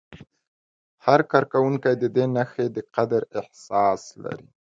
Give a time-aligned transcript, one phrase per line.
[1.05, 4.49] هر کارکوونکی د دې نښې د قدر احساس لري.